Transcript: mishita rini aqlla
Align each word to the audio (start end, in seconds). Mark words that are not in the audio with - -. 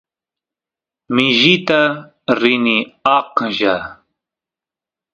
mishita 1.13 1.79
rini 2.39 2.77
aqlla 3.17 3.75